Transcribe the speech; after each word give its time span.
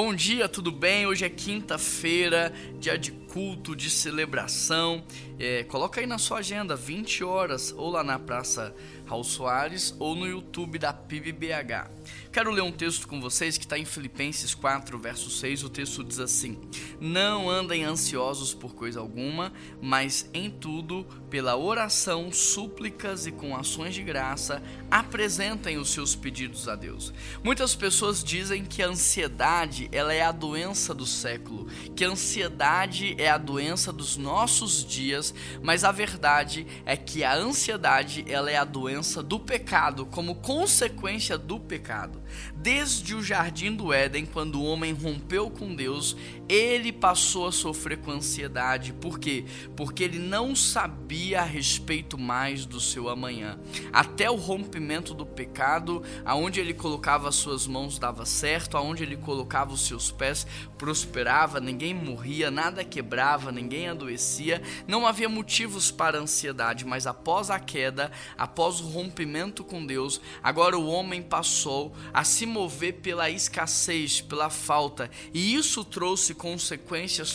Bom 0.00 0.14
dia, 0.14 0.48
tudo 0.48 0.70
bem? 0.70 1.08
Hoje 1.08 1.24
é 1.24 1.28
quinta-feira, 1.28 2.54
dia 2.78 2.96
de 2.96 3.10
culto, 3.10 3.74
de 3.74 3.90
celebração. 3.90 5.04
É, 5.40 5.64
coloca 5.64 6.00
aí 6.00 6.06
na 6.06 6.18
sua 6.18 6.38
agenda, 6.38 6.76
20 6.76 7.24
horas, 7.24 7.74
ou 7.76 7.90
lá 7.90 8.04
na 8.04 8.16
Praça 8.16 8.72
Raul 9.06 9.24
Soares, 9.24 9.92
ou 9.98 10.14
no 10.14 10.24
YouTube 10.24 10.78
da 10.78 10.92
PIBBH. 10.92 11.90
Quero 12.32 12.52
ler 12.52 12.62
um 12.62 12.70
texto 12.70 13.08
com 13.08 13.20
vocês 13.20 13.58
que 13.58 13.64
está 13.64 13.76
em 13.76 13.84
Filipenses 13.84 14.54
4, 14.54 14.96
verso 15.00 15.30
6. 15.30 15.64
O 15.64 15.68
texto 15.68 16.04
diz 16.04 16.20
assim: 16.20 16.56
Não 17.00 17.48
andem 17.48 17.84
ansiosos 17.84 18.52
por 18.52 18.74
coisa 18.74 18.98
alguma, 18.98 19.52
mas 19.80 20.28
em 20.34 20.50
tudo, 20.50 21.06
pela 21.30 21.56
oração, 21.56 22.32
súplicas 22.32 23.26
e 23.26 23.32
com 23.32 23.56
ações 23.56 23.94
de 23.94 24.02
graça, 24.02 24.62
apresentem 24.90 25.78
os 25.78 25.90
seus 25.90 26.16
pedidos 26.16 26.68
a 26.68 26.74
Deus. 26.74 27.12
Muitas 27.42 27.74
pessoas 27.74 28.24
dizem 28.24 28.64
que 28.64 28.82
a 28.82 28.88
ansiedade 28.88 29.88
ela 29.92 30.12
é 30.12 30.22
a 30.22 30.32
doença 30.32 30.92
do 30.92 31.06
século, 31.06 31.68
que 31.94 32.04
a 32.04 32.08
ansiedade 32.08 33.14
é 33.18 33.28
a 33.28 33.38
doença 33.38 33.92
dos 33.92 34.16
nossos 34.16 34.84
dias, 34.84 35.34
mas 35.62 35.84
a 35.84 35.92
verdade 35.92 36.66
é 36.84 36.96
que 36.96 37.22
a 37.22 37.34
ansiedade 37.34 38.24
ela 38.28 38.50
é 38.50 38.56
a 38.56 38.64
doença 38.64 39.22
do 39.22 39.38
pecado, 39.38 40.06
como 40.06 40.34
consequência 40.36 41.38
do 41.38 41.60
pecado. 41.60 42.20
Desde 42.56 43.14
o 43.14 43.22
jardim 43.22 43.72
do 43.72 43.92
Éden, 43.92 44.26
quando 44.26 44.60
o 44.60 44.64
homem 44.64 44.92
rompeu 44.92 45.50
com 45.50 45.74
Deus, 45.74 46.16
ele 46.48 46.87
passou 46.92 47.46
a 47.46 47.52
sofrer 47.52 47.98
com 47.98 48.10
ansiedade. 48.10 48.92
Por 48.92 49.18
quê? 49.18 49.44
Porque 49.76 50.04
ele 50.04 50.18
não 50.18 50.54
sabia 50.54 51.40
a 51.40 51.44
respeito 51.44 52.18
mais 52.18 52.64
do 52.66 52.80
seu 52.80 53.08
amanhã. 53.08 53.58
Até 53.92 54.30
o 54.30 54.36
rompimento 54.36 55.14
do 55.14 55.26
pecado, 55.26 56.02
aonde 56.24 56.60
ele 56.60 56.74
colocava 56.74 57.28
as 57.28 57.36
suas 57.36 57.66
mãos 57.66 57.98
dava 57.98 58.24
certo, 58.24 58.76
aonde 58.76 59.02
ele 59.02 59.16
colocava 59.16 59.72
os 59.72 59.86
seus 59.86 60.10
pés 60.10 60.46
prosperava, 60.78 61.60
ninguém 61.60 61.92
morria, 61.92 62.50
nada 62.50 62.84
quebrava, 62.84 63.50
ninguém 63.50 63.88
adoecia, 63.88 64.62
não 64.86 65.06
havia 65.06 65.28
motivos 65.28 65.90
para 65.90 66.18
ansiedade, 66.18 66.84
mas 66.86 67.06
após 67.06 67.50
a 67.50 67.58
queda, 67.58 68.12
após 68.38 68.80
o 68.80 68.86
rompimento 68.86 69.64
com 69.64 69.84
Deus, 69.84 70.20
agora 70.42 70.78
o 70.78 70.86
homem 70.86 71.20
passou 71.20 71.92
a 72.14 72.22
se 72.22 72.46
mover 72.46 72.94
pela 72.94 73.28
escassez, 73.28 74.20
pela 74.20 74.48
falta, 74.48 75.10
e 75.34 75.54
isso 75.54 75.84
trouxe 75.84 76.32
consequências 76.32 76.77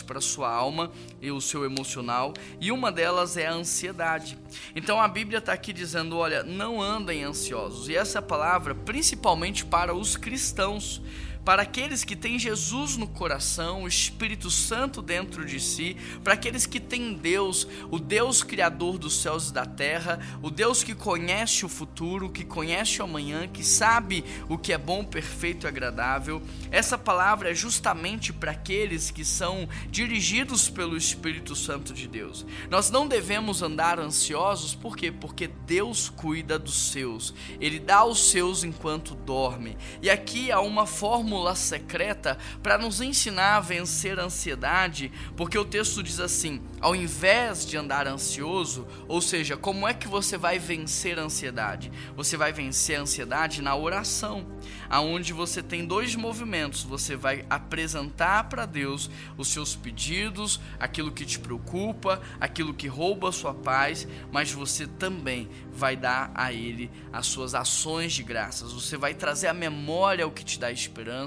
para 0.02 0.20
sua 0.20 0.50
alma 0.50 0.90
e 1.20 1.30
o 1.30 1.40
seu 1.40 1.64
emocional, 1.64 2.34
e 2.60 2.72
uma 2.72 2.90
delas 2.90 3.36
é 3.36 3.46
a 3.46 3.52
ansiedade. 3.52 4.38
Então 4.74 5.00
a 5.00 5.06
Bíblia 5.08 5.38
está 5.38 5.52
aqui 5.52 5.72
dizendo: 5.72 6.16
olha, 6.16 6.42
não 6.42 6.82
andem 6.82 7.24
ansiosos, 7.24 7.88
e 7.88 7.96
essa 7.96 8.20
palavra 8.20 8.74
principalmente 8.74 9.64
para 9.64 9.94
os 9.94 10.16
cristãos 10.16 11.00
para 11.44 11.62
aqueles 11.62 12.04
que 12.04 12.16
têm 12.16 12.38
Jesus 12.38 12.96
no 12.96 13.06
coração, 13.06 13.82
o 13.82 13.88
Espírito 13.88 14.50
Santo 14.50 15.02
dentro 15.02 15.44
de 15.44 15.60
si, 15.60 15.96
para 16.22 16.32
aqueles 16.32 16.64
que 16.64 16.80
têm 16.80 17.12
Deus, 17.12 17.68
o 17.90 17.98
Deus 17.98 18.42
criador 18.42 18.96
dos 18.96 19.20
céus 19.20 19.50
e 19.50 19.52
da 19.52 19.66
terra, 19.66 20.18
o 20.42 20.50
Deus 20.50 20.82
que 20.82 20.94
conhece 20.94 21.66
o 21.66 21.68
futuro, 21.68 22.30
que 22.30 22.44
conhece 22.44 23.02
o 23.02 23.04
amanhã, 23.04 23.46
que 23.46 23.62
sabe 23.62 24.24
o 24.48 24.56
que 24.56 24.72
é 24.72 24.78
bom, 24.78 25.04
perfeito 25.04 25.66
e 25.66 25.68
agradável. 25.68 26.40
Essa 26.70 26.96
palavra 26.96 27.50
é 27.50 27.54
justamente 27.54 28.32
para 28.32 28.52
aqueles 28.52 29.10
que 29.10 29.24
são 29.24 29.68
dirigidos 29.90 30.70
pelo 30.70 30.96
Espírito 30.96 31.54
Santo 31.54 31.92
de 31.92 32.08
Deus. 32.08 32.46
Nós 32.70 32.90
não 32.90 33.06
devemos 33.06 33.60
andar 33.60 33.98
ansiosos, 33.98 34.74
por 34.74 34.96
quê? 34.96 35.12
Porque 35.12 35.48
Deus 35.66 36.08
cuida 36.08 36.58
dos 36.58 36.90
seus. 36.90 37.34
Ele 37.60 37.78
dá 37.78 37.96
aos 37.96 38.30
seus 38.30 38.64
enquanto 38.64 39.14
dorme. 39.14 39.76
E 40.00 40.08
aqui 40.08 40.50
há 40.50 40.60
uma 40.60 40.86
fórmula 40.86 41.33
fórmula 41.34 41.56
secreta 41.56 42.38
para 42.62 42.78
nos 42.78 43.00
ensinar 43.00 43.56
a 43.56 43.60
vencer 43.60 44.20
a 44.20 44.24
ansiedade, 44.24 45.10
porque 45.36 45.58
o 45.58 45.64
texto 45.64 46.00
diz 46.00 46.20
assim: 46.20 46.62
ao 46.80 46.94
invés 46.94 47.66
de 47.66 47.76
andar 47.76 48.06
ansioso, 48.06 48.86
ou 49.08 49.20
seja, 49.20 49.56
como 49.56 49.88
é 49.88 49.92
que 49.92 50.06
você 50.06 50.38
vai 50.38 50.58
vencer 50.58 51.18
a 51.18 51.22
ansiedade? 51.22 51.90
Você 52.16 52.36
vai 52.36 52.52
vencer 52.52 52.98
a 52.98 53.02
ansiedade 53.02 53.60
na 53.60 53.74
oração, 53.74 54.46
aonde 54.88 55.32
você 55.32 55.60
tem 55.60 55.84
dois 55.84 56.14
movimentos, 56.14 56.84
você 56.84 57.16
vai 57.16 57.44
apresentar 57.50 58.44
para 58.44 58.64
Deus 58.64 59.10
os 59.36 59.48
seus 59.48 59.74
pedidos, 59.74 60.60
aquilo 60.78 61.10
que 61.10 61.26
te 61.26 61.40
preocupa, 61.40 62.22
aquilo 62.40 62.72
que 62.72 62.86
rouba 62.86 63.30
a 63.30 63.32
sua 63.32 63.54
paz, 63.54 64.06
mas 64.30 64.52
você 64.52 64.86
também 64.86 65.48
vai 65.72 65.96
dar 65.96 66.30
a 66.34 66.52
ele 66.52 66.90
as 67.12 67.26
suas 67.26 67.54
ações 67.54 68.12
de 68.12 68.22
graças. 68.22 68.72
Você 68.72 68.96
vai 68.96 69.14
trazer 69.14 69.48
à 69.48 69.54
memória 69.54 70.26
o 70.26 70.30
que 70.30 70.44
te 70.44 70.60
dá 70.60 70.70
esperança 70.70 71.23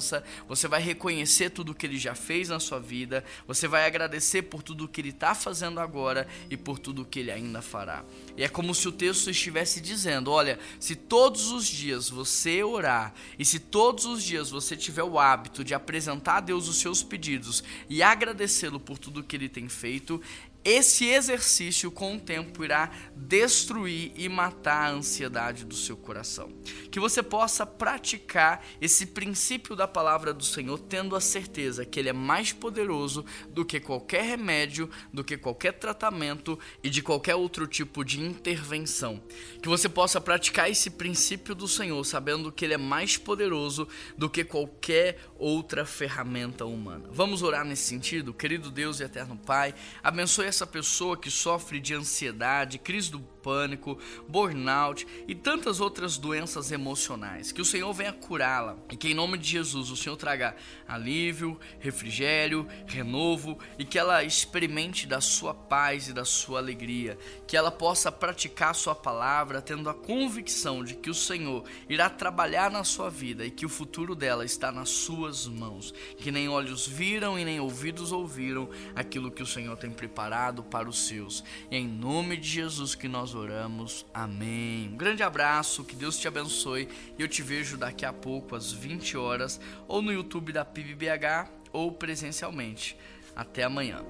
você 0.47 0.67
vai 0.67 0.81
reconhecer 0.81 1.49
tudo 1.49 1.71
o 1.71 1.75
que 1.75 1.85
ele 1.85 1.97
já 1.97 2.15
fez 2.15 2.49
na 2.49 2.59
sua 2.59 2.79
vida, 2.79 3.23
você 3.47 3.67
vai 3.67 3.85
agradecer 3.85 4.43
por 4.43 4.63
tudo 4.63 4.85
o 4.85 4.87
que 4.87 5.01
ele 5.01 5.09
está 5.09 5.33
fazendo 5.33 5.79
agora 5.79 6.27
e 6.49 6.57
por 6.57 6.79
tudo 6.79 7.01
o 7.01 7.05
que 7.05 7.19
ele 7.19 7.31
ainda 7.31 7.61
fará. 7.61 8.03
E 8.35 8.43
é 8.43 8.47
como 8.47 8.73
se 8.75 8.87
o 8.87 8.91
texto 8.91 9.29
estivesse 9.29 9.81
dizendo: 9.81 10.31
olha, 10.31 10.59
se 10.79 10.95
todos 10.95 11.51
os 11.51 11.65
dias 11.65 12.09
você 12.09 12.63
orar 12.63 13.13
e 13.37 13.45
se 13.45 13.59
todos 13.59 14.05
os 14.05 14.23
dias 14.23 14.49
você 14.49 14.75
tiver 14.75 15.03
o 15.03 15.19
hábito 15.19 15.63
de 15.63 15.73
apresentar 15.73 16.37
a 16.37 16.41
Deus 16.41 16.67
os 16.67 16.77
seus 16.77 17.01
pedidos 17.01 17.63
e 17.89 18.03
agradecê-lo 18.03 18.79
por 18.79 18.97
tudo 18.97 19.23
que 19.23 19.35
ele 19.35 19.49
tem 19.49 19.67
feito, 19.67 20.21
esse 20.63 21.05
exercício, 21.05 21.89
com 21.89 22.15
o 22.15 22.19
tempo, 22.19 22.63
irá 22.63 22.91
destruir 23.15 24.11
e 24.15 24.27
matar 24.27 24.87
a 24.87 24.91
ansiedade 24.91 25.63
do 25.63 25.75
seu 25.75 25.95
coração. 25.95 26.51
Que 26.91 26.99
você 26.99 27.23
possa 27.23 27.65
praticar 27.65 28.65
esse 28.81 29.07
princípio 29.07 29.75
da 29.75 29.87
palavra 29.87 30.33
do 30.33 30.43
Senhor, 30.43 30.77
tendo 30.79 31.15
a 31.15 31.21
certeza 31.21 31.85
que 31.85 31.99
Ele 31.99 32.09
é 32.09 32.13
mais 32.13 32.51
poderoso 32.51 33.25
do 33.49 33.63
que 33.63 33.79
qualquer 33.79 34.23
remédio, 34.23 34.89
do 35.13 35.23
que 35.23 35.37
qualquer 35.37 35.73
tratamento 35.73 36.59
e 36.83 36.89
de 36.89 37.01
qualquer 37.01 37.35
outro 37.35 37.65
tipo 37.65 38.03
de 38.03 38.19
intervenção. 38.19 39.21
Que 39.61 39.69
você 39.69 39.87
possa 39.87 40.19
praticar 40.19 40.69
esse 40.69 40.89
princípio 40.89 41.55
do 41.55 41.67
Senhor, 41.67 42.03
sabendo 42.03 42.51
que 42.51 42.65
Ele 42.65 42.73
é 42.73 42.77
mais 42.77 43.15
poderoso 43.15 43.87
do 44.17 44.29
que 44.29 44.43
qualquer 44.43 45.19
outra 45.37 45.85
ferramenta 45.85 46.65
humana. 46.65 47.07
Vamos 47.11 47.41
orar 47.41 47.63
nesse 47.63 47.83
sentido? 47.83 48.33
Querido 48.33 48.69
Deus 48.69 48.99
e 48.99 49.03
eterno 49.03 49.37
Pai, 49.37 49.73
abençoe 50.03 50.46
essa 50.47 50.65
pessoa 50.65 51.17
que 51.17 51.29
sofre 51.29 51.79
de 51.79 51.93
ansiedade, 51.93 52.77
crise 52.77 53.11
do 53.11 53.19
pânico, 53.19 53.97
burnout 54.27 55.07
e 55.27 55.33
tantas 55.33 55.79
outras 55.79 56.17
doenças 56.17 56.71
emocionais. 56.71 57.51
Que 57.51 57.61
o 57.61 57.65
Senhor 57.65 57.91
venha 57.93 58.13
curá-la 58.13 58.77
e 58.91 58.97
que 58.97 59.09
em 59.09 59.13
nome 59.13 59.37
de 59.37 59.47
Jesus 59.47 59.89
o 59.89 59.95
Senhor 59.95 60.15
traga 60.17 60.55
alívio, 60.87 61.59
refrigério, 61.79 62.67
renovo 62.85 63.57
e 63.77 63.85
que 63.85 63.97
ela 63.97 64.23
experimente 64.23 65.07
da 65.07 65.21
sua 65.21 65.53
paz 65.53 66.07
e 66.07 66.13
da 66.13 66.25
sua 66.25 66.59
alegria. 66.59 67.17
Que 67.45 67.55
ela 67.55 67.71
possa 67.71 68.11
praticar 68.11 68.75
sua 68.75 68.95
palavra 68.95 69.61
tendo 69.61 69.89
a 69.89 69.93
convicção 69.93 70.83
de 70.83 70.95
que 70.95 71.09
o 71.09 71.15
Senhor 71.15 71.63
irá 71.87 72.09
trabalhar 72.09 72.69
na 72.69 72.83
sua 72.83 73.09
vida 73.09 73.45
e 73.45 73.51
que 73.51 73.65
o 73.65 73.69
futuro 73.69 74.13
dela 74.13 74.43
está 74.43 74.71
nas 74.71 74.89
suas 74.89 75.47
mãos. 75.47 75.93
Que 76.17 76.31
nem 76.31 76.49
olhos 76.49 76.87
viram 76.87 77.39
e 77.39 77.45
nem 77.45 77.59
ouvidos 77.59 78.11
ouviram 78.11 78.69
aquilo 78.95 79.31
que 79.31 79.43
o 79.43 79.47
Senhor 79.47 79.77
tem 79.77 79.91
preparado 79.91 80.36
para 80.63 80.89
os 80.89 81.07
seus. 81.07 81.43
Em 81.71 81.87
nome 81.87 82.37
de 82.37 82.47
Jesus 82.47 82.95
que 82.95 83.07
nós 83.07 83.33
oramos. 83.33 84.05
Amém. 84.13 84.89
Um 84.93 84.97
grande 84.97 85.23
abraço, 85.23 85.83
que 85.83 85.95
Deus 85.95 86.17
te 86.17 86.27
abençoe 86.27 86.87
e 87.17 87.21
eu 87.21 87.27
te 87.27 87.41
vejo 87.41 87.77
daqui 87.77 88.05
a 88.05 88.13
pouco 88.13 88.55
às 88.55 88.71
20 88.71 89.17
horas 89.17 89.59
ou 89.87 90.01
no 90.01 90.11
YouTube 90.11 90.53
da 90.53 90.63
PIBBH 90.63 91.49
ou 91.73 91.91
presencialmente. 91.91 92.97
Até 93.35 93.63
amanhã. 93.63 94.03